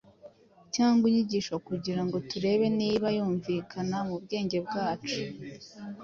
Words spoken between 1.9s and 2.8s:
ngo turebe